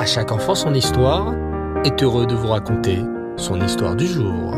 [0.00, 1.34] À chaque enfant son histoire
[1.84, 3.00] est heureux de vous raconter
[3.36, 4.54] son histoire du jour.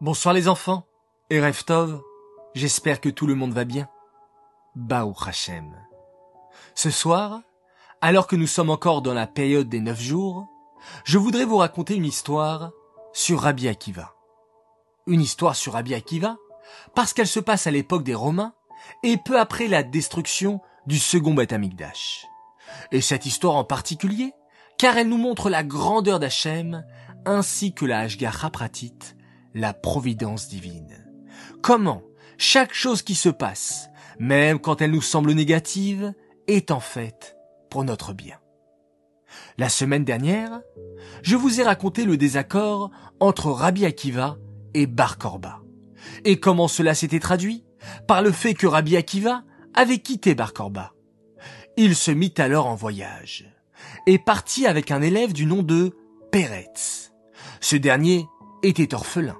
[0.00, 0.86] Bonsoir les enfants
[1.30, 2.00] et Reftov,
[2.54, 3.88] j'espère que tout le monde va bien.
[4.76, 5.74] Baou Hachem.
[6.76, 7.40] Ce soir,
[8.00, 10.46] alors que nous sommes encore dans la période des neuf jours,
[11.02, 12.70] je voudrais vous raconter une histoire
[13.12, 14.14] sur Rabbi Akiva.
[15.08, 16.36] Une histoire sur Rabbi Akiva
[16.94, 18.54] parce qu'elle se passe à l'époque des Romains
[19.02, 22.26] et peu après la destruction du second Beth Amikdash.
[22.92, 24.32] Et cette histoire en particulier,
[24.78, 26.84] car elle nous montre la grandeur d'Hachem
[27.24, 28.98] ainsi que la Hashgacha Pratit,
[29.54, 31.06] la providence divine.
[31.62, 32.02] Comment
[32.38, 36.14] chaque chose qui se passe, même quand elle nous semble négative,
[36.46, 37.36] est en fait
[37.68, 38.38] pour notre bien.
[39.58, 40.60] La semaine dernière,
[41.22, 44.38] je vous ai raconté le désaccord entre Rabbi Akiva
[44.72, 45.60] et Bar Korba.
[46.24, 47.64] Et comment cela s'était traduit?
[48.06, 49.42] Par le fait que Rabbi Akiva
[49.74, 50.92] avait quitté Bar Korba.
[51.76, 53.48] Il se mit alors en voyage
[54.06, 55.96] et partit avec un élève du nom de
[56.32, 57.12] Peretz.
[57.60, 58.26] Ce dernier
[58.62, 59.36] était orphelin.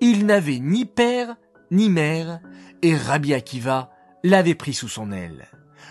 [0.00, 1.36] Il n'avait ni père
[1.70, 2.40] ni mère
[2.82, 3.90] et Rabbi Akiva
[4.22, 5.46] l'avait pris sous son aile,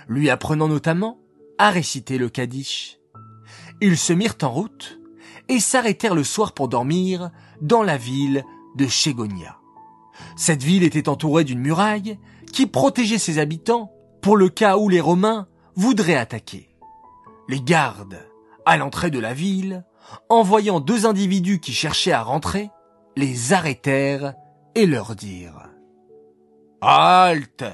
[0.08, 1.20] lui apprenant notamment
[1.58, 3.00] à réciter le Kaddish.
[3.82, 5.00] Ils se mirent en route
[5.50, 7.32] et s'arrêtèrent le soir pour dormir
[7.62, 8.44] dans la ville
[8.76, 9.58] de Chegonia.
[10.36, 12.20] Cette ville était entourée d'une muraille
[12.52, 16.70] qui protégeait ses habitants pour le cas où les Romains voudraient attaquer.
[17.50, 18.20] Les gardes,
[18.66, 19.86] à l'entrée de la ville,
[20.30, 22.70] en voyant deux individus qui cherchaient à rentrer,
[23.16, 24.34] les arrêtèrent
[24.76, 25.70] et leur dirent
[26.82, 27.66] Halte!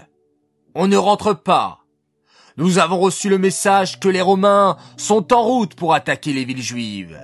[0.76, 1.86] On ne rentre pas
[2.60, 6.62] Nous avons reçu le message que les Romains sont en route pour attaquer les villes
[6.62, 7.18] juives,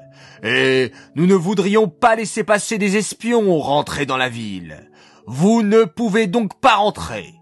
[0.43, 4.89] et nous ne voudrions pas laisser passer des espions rentrer dans la ville.
[5.27, 7.33] Vous ne pouvez donc pas rentrer.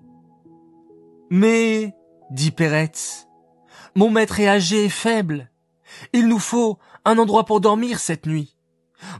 [1.29, 1.93] Mais,
[2.31, 3.27] dit Peretz,
[3.93, 5.51] mon maître est âgé et faible.
[6.13, 8.57] Il nous faut un endroit pour dormir cette nuit.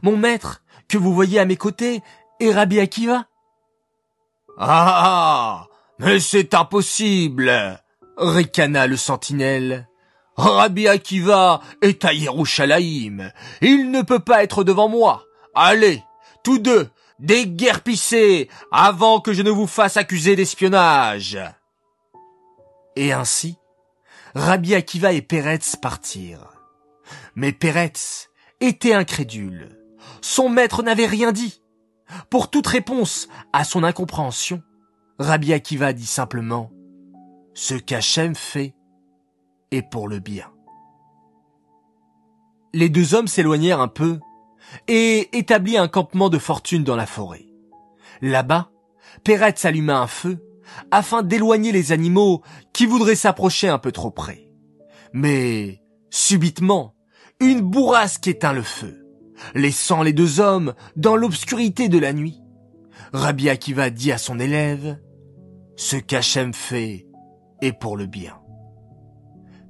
[0.02, 2.02] Mon maître, que vous voyez à mes côtés,
[2.40, 3.26] est Rabbi Akiva.
[4.58, 5.68] Ah,
[6.00, 7.83] mais c'est impossible,
[8.16, 9.88] ricana le sentinelle.
[10.36, 13.30] Rabbi Akiva est à Yerushalayim.
[13.60, 15.24] Il ne peut pas être devant moi.
[15.54, 16.02] Allez,
[16.42, 21.38] tous deux, déguerpissez avant que je ne vous fasse accuser d'espionnage.
[22.96, 23.56] Et ainsi,
[24.34, 26.50] Rabbi Akiva et Peretz partirent.
[27.36, 29.78] Mais Peretz était incrédule.
[30.20, 31.62] Son maître n'avait rien dit.
[32.30, 34.62] Pour toute réponse à son incompréhension,
[35.18, 36.70] Rabbi Akiva dit simplement
[37.54, 38.74] Ce qu'Hachem fait
[39.70, 40.50] est pour le bien.
[42.72, 44.18] Les deux hommes s'éloignèrent un peu
[44.88, 47.46] et établit un campement de fortune dans la forêt.
[48.20, 48.70] Là-bas,
[49.22, 50.44] Peretz alluma un feu
[50.90, 54.50] afin d'éloigner les animaux qui voudraient s'approcher un peu trop près.
[55.12, 56.94] Mais, subitement,
[57.38, 59.06] une bourrasque éteint le feu,
[59.54, 62.40] laissant les deux hommes dans l'obscurité de la nuit.
[63.12, 64.98] Rabbi Akiva dit à son élève,
[65.76, 67.03] ce qu'Hachem fait
[67.64, 68.38] est pour le bien.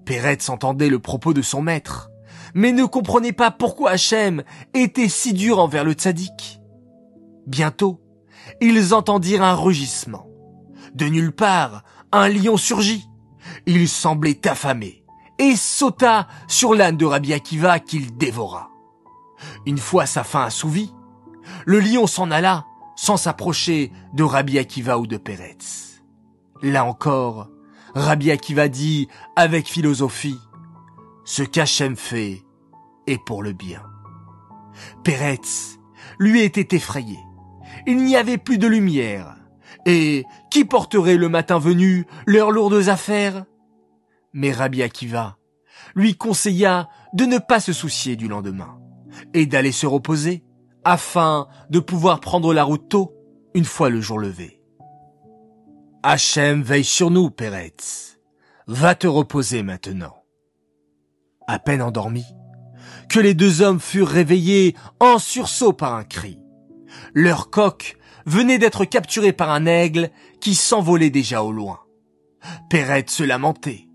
[0.05, 2.11] Peretz entendait le propos de son maître,
[2.55, 4.43] mais ne comprenait pas pourquoi Hachem
[4.75, 6.61] était si dur envers le tzaddik.
[7.47, 8.01] Bientôt,
[8.61, 10.29] ils entendirent un rugissement.
[10.95, 11.83] De nulle part,
[12.13, 13.05] un lion surgit.
[13.67, 15.05] Il semblait affamé
[15.39, 18.71] et sauta sur l'âne de Rabbi Akiva qu'il dévora.
[19.67, 20.93] Une fois sa faim assouvie,
[21.67, 22.65] le lion s'en alla
[22.97, 26.03] sans s'approcher de Rabbi Akiva ou de Peretz.
[26.63, 27.49] Là encore,
[27.95, 30.39] Rabbi Akiva dit avec philosophie,
[31.25, 32.43] ce qu'Hachem fait
[33.07, 33.83] est pour le bien.
[35.05, 35.79] Peretz,
[36.19, 37.19] lui était effrayé.
[37.87, 39.37] Il n'y avait plus de lumière.
[39.87, 43.45] Et qui porterait le matin venu leurs lourdes affaires?
[44.33, 45.37] Mais Rabbi Akiva
[45.95, 48.79] lui conseilla de ne pas se soucier du lendemain
[49.35, 50.43] et d'aller se reposer
[50.85, 53.13] afin de pouvoir prendre la route tôt
[53.55, 54.64] une fois le jour levé.
[56.07, 58.19] Hachem veille sur nous, Peretz.
[58.67, 60.15] Va te reposer maintenant.
[61.47, 62.27] À peine endormi,
[63.09, 66.39] que les deux hommes furent réveillés en sursaut par un cri.
[67.15, 67.97] Leur coq
[68.27, 70.11] venait d'être capturé par un aigle
[70.43, 71.81] qui s'envolait déjà au loin.
[72.69, 73.89] Perrette se lamentait.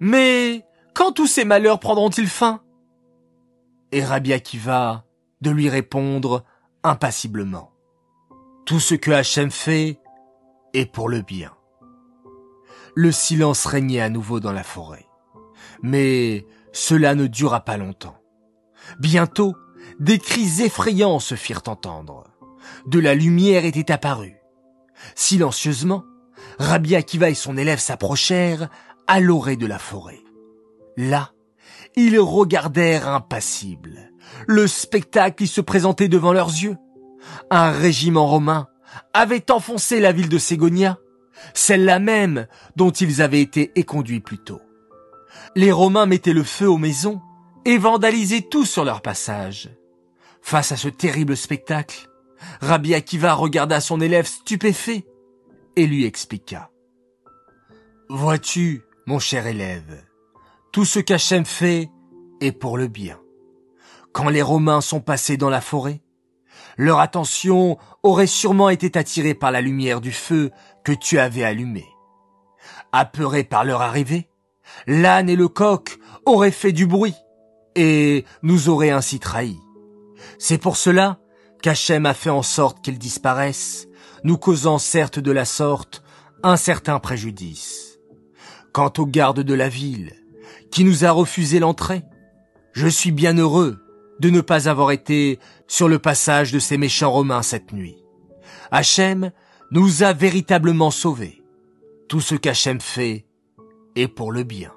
[0.00, 2.60] Mais quand tous ces malheurs prendront-ils fin?
[3.92, 5.04] Et Rabbi Akiva
[5.42, 6.44] de lui répondre
[6.82, 7.70] impassiblement.
[8.66, 9.99] Tout ce que Hachem fait
[10.74, 11.52] est pour le bien.
[12.94, 15.06] Le silence régnait à nouveau dans la forêt.
[15.82, 18.16] Mais cela ne dura pas longtemps.
[18.98, 19.54] Bientôt,
[19.98, 22.24] des cris effrayants se firent entendre.
[22.86, 24.36] De la lumière était apparue.
[25.14, 26.04] Silencieusement,
[26.58, 28.68] Rabbi Akiva et son élève s'approchèrent
[29.06, 30.20] à l'orée de la forêt.
[30.96, 31.32] Là,
[31.96, 34.10] ils regardèrent impassibles
[34.46, 36.76] le spectacle qui se présentait devant leurs yeux.
[37.50, 38.68] Un régiment romain
[39.12, 40.98] avait enfoncé la ville de Ségonia,
[41.54, 42.46] celle-là même
[42.76, 44.60] dont ils avaient été éconduits plus tôt.
[45.56, 47.20] Les Romains mettaient le feu aux maisons
[47.64, 49.70] et vandalisaient tout sur leur passage.
[50.42, 52.08] Face à ce terrible spectacle,
[52.60, 55.04] Rabbi Akiva regarda son élève stupéfait
[55.76, 56.70] et lui expliqua.
[58.08, 60.04] Vois-tu, mon cher élève,
[60.72, 61.90] tout ce qu'Hachem fait
[62.40, 63.20] est pour le bien.
[64.12, 66.00] Quand les Romains sont passés dans la forêt,
[66.76, 70.50] leur attention aurait sûrement été attirée par la lumière du feu
[70.84, 71.86] que tu avais allumé.
[72.92, 74.28] Apeurés par leur arrivée,
[74.86, 77.14] l'âne et le coq auraient fait du bruit
[77.76, 79.60] et nous auraient ainsi trahis.
[80.38, 81.18] C'est pour cela
[81.62, 83.88] qu'Hachem a fait en sorte qu'ils disparaissent,
[84.24, 86.02] nous causant certes de la sorte
[86.42, 87.98] un certain préjudice.
[88.72, 90.14] Quant au garde de la ville,
[90.70, 92.02] qui nous a refusé l'entrée,
[92.72, 93.78] je suis bien heureux
[94.20, 97.96] de ne pas avoir été sur le passage de ces méchants Romains cette nuit.
[98.70, 99.32] Hachem
[99.70, 101.42] nous a véritablement sauvés.
[102.08, 103.24] Tout ce qu'Hachem fait
[103.96, 104.72] est pour le bien.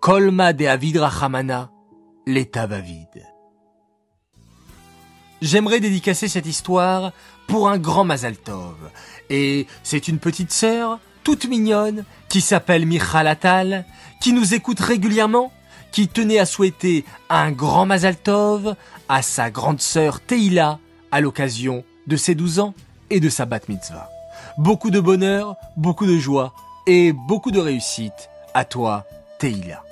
[0.00, 1.70] Kolma de Avid Rachamana,
[2.26, 3.26] l'état va vide.
[5.42, 7.12] J'aimerais dédicacer cette histoire
[7.46, 8.76] pour un grand Mazaltov.
[9.28, 13.84] Et c'est une petite sœur, toute mignonne, qui s'appelle Michal Atal,
[14.22, 15.52] qui nous écoute régulièrement,
[15.96, 18.76] qui tenait à souhaiter un grand Mazaltov
[19.08, 20.78] à sa grande sœur Teila
[21.10, 22.74] à l'occasion de ses 12 ans
[23.08, 24.10] et de sa bat mitzvah.
[24.58, 26.52] Beaucoup de bonheur, beaucoup de joie
[26.86, 29.06] et beaucoup de réussite à toi,
[29.38, 29.82] Teila.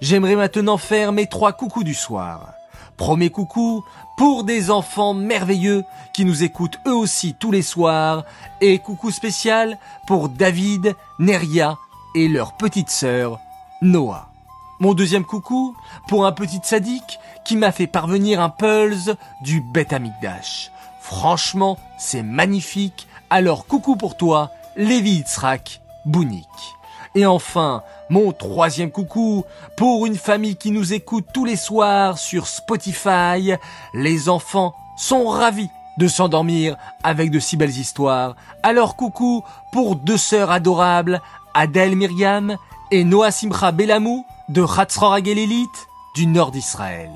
[0.00, 2.54] J'aimerais maintenant faire mes trois coucous du soir.
[2.96, 3.84] Premier coucou
[4.18, 8.24] pour des enfants merveilleux qui nous écoutent eux aussi tous les soirs
[8.60, 9.78] et coucou spécial
[10.08, 11.78] pour David, Neria
[12.16, 13.38] et leur petite sœur
[13.80, 14.32] Noah.
[14.78, 15.74] Mon deuxième coucou
[16.06, 20.70] pour un petit sadique qui m'a fait parvenir un pulse du Bet Amigdash.
[21.00, 23.08] Franchement, c'est magnifique.
[23.30, 26.46] Alors coucou pour toi, Lévi Itzrak Bounik.
[27.14, 29.44] Et enfin, mon troisième coucou
[29.78, 33.54] pour une famille qui nous écoute tous les soirs sur Spotify.
[33.94, 38.36] Les enfants sont ravis de s'endormir avec de si belles histoires.
[38.62, 39.42] Alors coucou
[39.72, 41.22] pour deux sœurs adorables,
[41.54, 42.56] Adèle Myriam
[42.90, 45.18] et Noah Simcha Belamou de Hatzror
[46.14, 47.10] du nord d'Israël.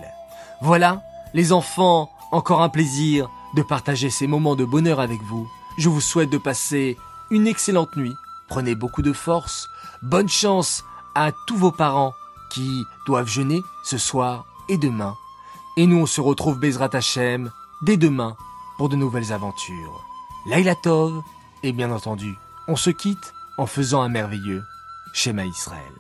[0.62, 5.48] Voilà, les enfants, encore un plaisir de partager ces moments de bonheur avec vous.
[5.78, 6.96] Je vous souhaite de passer
[7.30, 8.16] une excellente nuit.
[8.48, 9.68] Prenez beaucoup de force
[10.02, 10.82] Bonne chance
[11.14, 12.14] à tous vos parents
[12.50, 15.14] qui doivent jeûner ce soir et demain.
[15.76, 17.50] Et nous, on se retrouve Bezrat Hashem
[17.82, 18.34] dès demain
[18.76, 20.04] pour de nouvelles aventures.
[20.46, 21.22] Laila Tov,
[21.62, 22.34] et bien entendu,
[22.66, 24.64] on se quitte en faisant un merveilleux
[25.12, 25.92] schéma Israël.